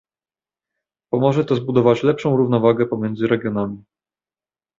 Pomoże 1.13 1.45
to 1.45 1.55
zbudować 1.55 2.03
lepszą 2.03 2.37
równowagę 2.37 2.85
pomiędzy 2.85 3.27
regionami 3.27 3.83